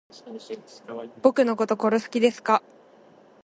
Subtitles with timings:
[1.21, 2.63] 僕のこと殺す気ですか